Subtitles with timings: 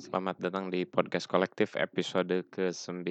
[0.00, 3.04] Selamat datang di podcast kolektif episode ke-9.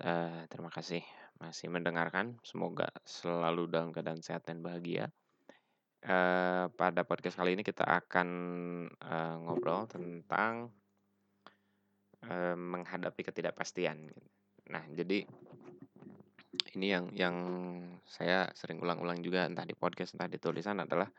[0.00, 1.04] Eh, terima kasih
[1.36, 2.40] masih mendengarkan.
[2.40, 5.12] Semoga selalu dalam keadaan sehat dan bahagia.
[6.00, 8.28] Eh, pada podcast kali ini kita akan
[8.96, 10.72] eh, ngobrol tentang
[12.24, 14.08] eh, menghadapi ketidakpastian.
[14.72, 15.28] Nah, jadi
[16.80, 17.36] ini yang yang
[18.08, 21.12] saya sering ulang-ulang juga entah di podcast entah di tulisan adalah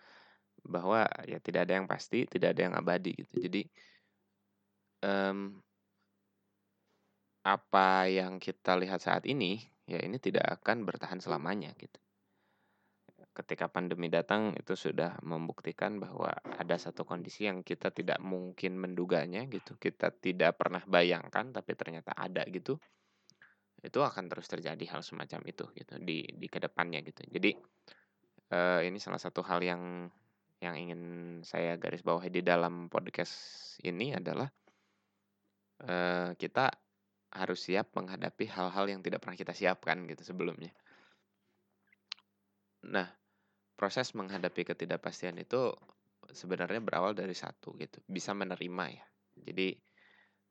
[0.65, 3.37] bahwa ya tidak ada yang pasti, tidak ada yang abadi gitu.
[3.37, 3.61] Jadi
[5.03, 5.59] em,
[7.43, 11.99] apa yang kita lihat saat ini ya ini tidak akan bertahan selamanya gitu.
[13.33, 19.43] Ketika pandemi datang itu sudah membuktikan bahwa ada satu kondisi yang kita tidak mungkin menduganya
[19.49, 19.75] gitu.
[19.75, 22.77] Kita tidak pernah bayangkan tapi ternyata ada gitu.
[23.83, 27.25] Itu akan terus terjadi hal semacam itu gitu di di ke depannya gitu.
[27.27, 27.51] Jadi
[28.53, 30.07] eh, ini salah satu hal yang
[30.63, 31.01] yang ingin
[31.43, 33.35] saya garis bawahi di dalam podcast
[33.83, 34.47] ini adalah
[35.87, 36.71] eh, kita
[37.33, 40.69] harus siap menghadapi hal-hal yang tidak pernah kita siapkan gitu sebelumnya.
[42.93, 43.09] Nah,
[43.73, 45.73] proses menghadapi ketidakpastian itu
[46.29, 49.05] sebenarnya berawal dari satu gitu, bisa menerima ya.
[49.33, 49.73] Jadi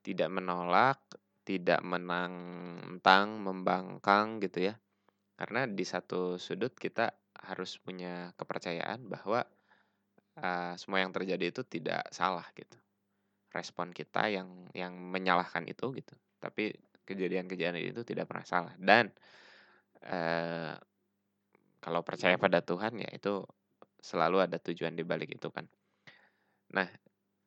[0.02, 0.98] tidak menolak,
[1.46, 4.74] tidak menantang, membangkang gitu ya.
[5.38, 7.14] Karena di satu sudut kita
[7.46, 9.46] harus punya kepercayaan bahwa
[10.38, 12.81] uh, semua yang terjadi itu tidak salah gitu.
[13.52, 16.14] Respon kita yang yang menyalahkan itu gitu.
[16.40, 16.72] Tapi
[17.04, 19.12] kejadian-kejadian itu tidak pernah salah dan
[20.06, 20.74] uh,
[21.82, 23.42] kalau percaya pada Tuhan ya itu
[23.98, 25.66] selalu ada tujuan di balik itu kan.
[26.72, 26.88] Nah,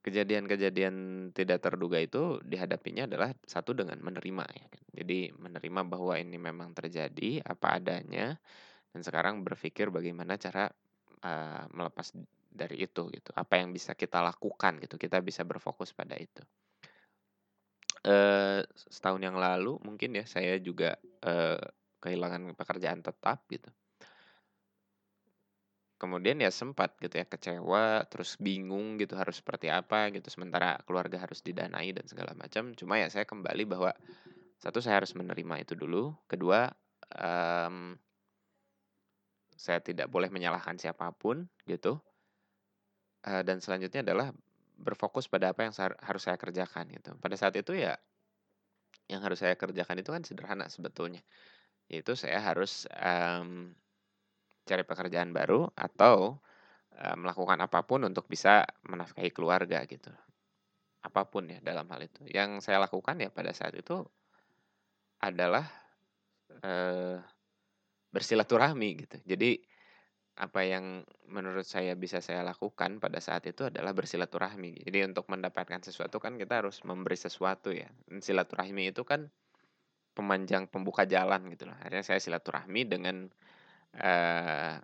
[0.05, 0.95] kejadian-kejadian
[1.33, 4.83] tidak terduga itu dihadapinya adalah satu dengan menerima ya kan.
[4.95, 8.37] Jadi menerima bahwa ini memang terjadi apa adanya
[8.93, 10.71] dan sekarang berpikir bagaimana cara
[11.25, 12.15] uh, melepas
[12.55, 13.29] dari itu gitu.
[13.35, 14.95] Apa yang bisa kita lakukan gitu.
[14.95, 16.41] Kita bisa berfokus pada itu.
[18.73, 20.95] Setahun yang lalu mungkin ya saya juga
[21.99, 23.69] kehilangan pekerjaan tetap gitu
[25.95, 31.23] kemudian ya sempat gitu ya kecewa terus bingung gitu harus seperti apa gitu sementara keluarga
[31.23, 33.95] harus didanai dan segala macam cuma ya saya kembali bahwa
[34.59, 36.67] satu saya harus menerima itu dulu kedua
[37.15, 37.95] um,
[39.55, 42.03] saya tidak boleh menyalahkan siapa pun gitu
[43.25, 44.31] uh, dan selanjutnya adalah
[44.75, 47.95] berfokus pada apa yang harus saya kerjakan gitu pada saat itu ya
[49.07, 51.21] yang harus saya kerjakan itu kan sederhana sebetulnya
[51.89, 53.73] yaitu saya harus um,
[54.65, 56.41] cari pekerjaan baru atau
[56.97, 60.09] uh, melakukan apa pun untuk bisa menafkahi keluarga gitu.
[61.05, 62.25] Apa pun ya dalam hal itu.
[62.25, 64.01] Yang saya lakukan ya pada saat itu
[65.21, 65.69] adalah
[66.65, 67.21] uh,
[68.09, 69.17] bersilaturahmi gitu.
[69.21, 69.61] Jadi
[70.35, 74.83] apa yang menurut saya bisa saya lakukan pada saat itu adalah bersilaturahmi.
[74.83, 77.87] Jadi untuk mendapatkan sesuatu kan kita harus memberi sesuatu ya.
[78.11, 79.31] silaturahmi itu kan
[80.11, 81.75] pemanjang pembuka jalan gitu loh.
[81.79, 83.31] Akhirnya saya silaturahmi dengan
[83.95, 84.75] uh,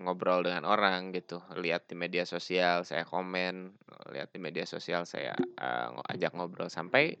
[0.00, 3.74] ngobrol dengan orang gitu, lihat di media sosial saya komen,
[4.14, 7.18] lihat di media sosial saya, uh, ajak ngobrol sampai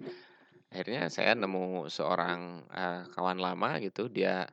[0.70, 4.48] akhirnya saya nemu seorang, uh, kawan lama gitu dia,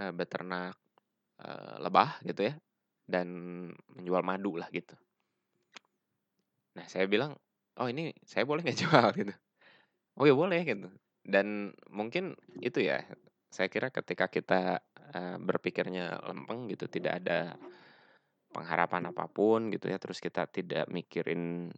[0.00, 0.78] uh, beternak,
[1.42, 2.54] uh, lebah gitu ya,
[3.04, 3.28] dan
[3.94, 4.94] menjual madu lah gitu.
[6.76, 7.34] Nah saya bilang,
[7.78, 9.34] "Oh ini saya boleh nggak jual?" Gitu.
[10.18, 10.88] "Oh ya boleh," gitu.
[11.22, 13.04] Dan mungkin itu ya,
[13.52, 14.80] saya kira ketika kita
[15.14, 17.58] uh, berpikirnya lempeng gitu, tidak ada
[18.48, 21.68] pengharapan apa pun gitu ya, terus kita tidak mikirin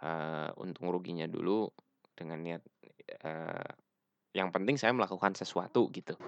[0.00, 1.68] uh, untung ruginya dulu
[2.14, 2.62] dengan niat
[3.26, 3.70] uh,
[4.34, 6.18] yang penting saya melakukan sesuatu gitu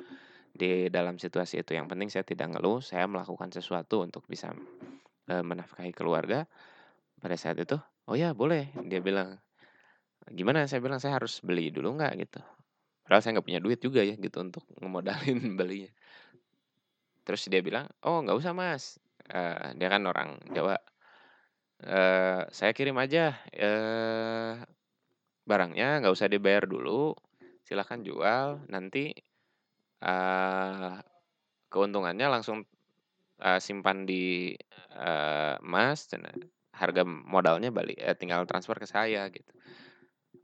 [0.56, 1.76] di dalam situasi itu.
[1.76, 4.50] Yang penting saya tidak ngeluh, saya melakukan sesuatu untuk bisa
[5.30, 6.48] uh, menafkahi keluarga.
[7.16, 7.76] Pada saat itu,
[8.08, 9.36] oh ya boleh, dia bilang.
[10.26, 10.66] Gimana?
[10.66, 12.40] Saya bilang saya harus beli dulu nggak gitu.
[13.06, 15.92] Padahal saya nggak punya duit juga ya gitu untuk ngemodalin belinya.
[17.22, 20.78] Terus dia bilang, "Oh nggak usah Mas." Uh, dia kan orang Jawa.
[21.82, 24.58] Uh, "Saya kirim aja, uh,
[25.47, 27.14] barangnya nggak usah dibayar dulu,
[27.62, 29.14] silahkan jual, nanti,
[30.06, 31.03] uh,
[31.68, 32.62] keuntungannya langsung,
[33.42, 34.54] uh, simpan di,
[34.94, 36.06] uh, Mas,
[36.76, 39.50] harga modalnya balik eh, tinggal transfer ke saya," gitu.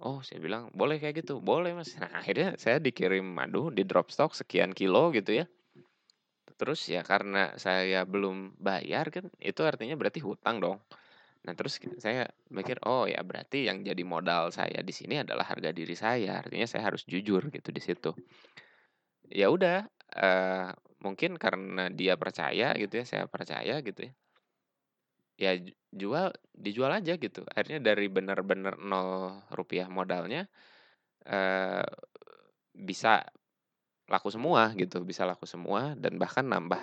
[0.02, 4.10] Oh, saya bilang, "Boleh kayak gitu?" "Boleh Mas." Nah akhirnya saya dikirim madu, di drop
[4.10, 5.46] stock sekian kilo gitu ya.
[6.58, 10.78] Terus ya karena saya belum bayar kan, itu artinya berarti hutang dong.
[11.42, 15.74] Nah terus saya mikir, oh ya berarti yang jadi modal saya di sini adalah harga
[15.74, 16.38] diri saya.
[16.38, 18.14] Artinya saya harus jujur gitu di situ.
[19.32, 20.68] Ya udah, uh,
[21.04, 24.12] mungkin karena dia percaya gitu ya, saya percaya gitu ya.
[25.40, 27.42] ya ju jual dijual aja gitu.
[27.52, 30.48] Akhirnya dari bener-bener Rp0 modalnya,
[31.26, 31.84] eee,
[32.72, 33.22] bisa
[34.12, 36.82] laku semua gitu, bisa laku semua dan bahkan nambah,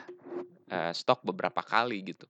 [0.71, 2.27] eee, stok beberapa kali gitu.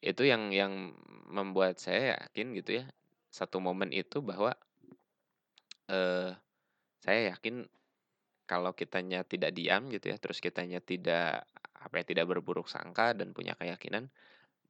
[0.00, 0.94] Itu yang yang
[1.32, 2.84] membuat saya yakin gitu ya,
[3.32, 4.54] satu momen itu bahwa
[5.90, 6.30] eee,
[7.04, 7.66] saya yakin
[8.50, 11.46] kalau kitanya tidak diam gitu ya, terus kitanya tidak,
[11.76, 14.08] apa ya, tidak berburuk sangka dan punya keyakinan,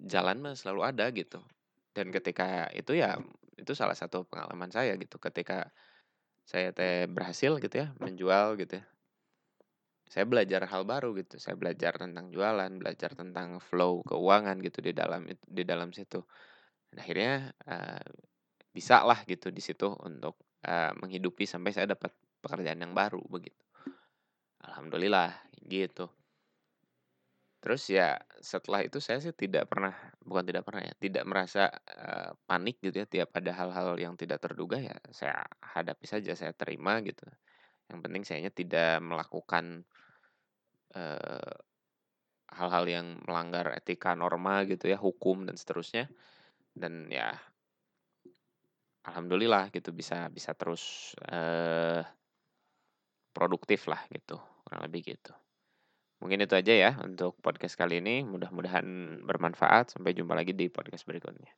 [0.00, 1.40] jalan mah selalu ada gitu.
[1.96, 3.19] Dan ketika itu ya,
[3.61, 5.70] itu salah satu pengalaman saya gitu, ketika
[6.46, 8.84] saya teh berhasil gitu ya, menjual gitu ya.
[10.06, 14.93] Saya belajar hal baru gitu, saya belajar tentang jualan, belajar tentang flow keuangan gitu di
[14.94, 15.26] dalam
[15.58, 16.23] di dalam situ.
[16.90, 17.34] Dan akhirnya,
[17.67, 18.05] eee,
[18.76, 20.34] bisalah gitu di situ untuk,
[20.67, 22.12] eee, menghidupi sampai saya dapat
[22.44, 23.65] pekerjaan yang baru begitu.
[24.68, 25.30] Alhamdulillah
[25.72, 26.04] gitu.
[27.64, 29.90] Terus ya setelah itu saya sih tidak pernah
[30.22, 34.38] bukan tidak pernah ya, tidak merasa, eee, panik gitu ya tiap ada hal-hal yang tidak
[34.44, 35.42] terduga ya saya
[35.74, 37.24] hadapi saja, saya terima gitu.
[37.90, 39.84] Yang penting sayanya tidak melakukan,
[40.94, 41.52] eee,
[42.58, 46.10] hal-hal yang melanggar etika, norma gitu ya, hukum dan seterusnya.
[46.74, 47.34] Dan ya
[49.06, 52.02] alhamdulillah gitu bisa bisa terus, eee
[53.37, 55.37] produktif lah gitu, kurang lebih gitu.
[56.25, 61.05] Mungkin itu aja ya untuk podcast kali ini, mudah-mudahan bermanfaat, sampai jumpa lagi di podcast
[61.05, 61.53] berikutnya.